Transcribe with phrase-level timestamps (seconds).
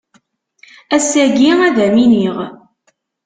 [0.95, 2.37] Ass-agi ad am-iniɣ.